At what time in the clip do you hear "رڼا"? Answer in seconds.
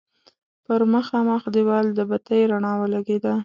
2.51-2.73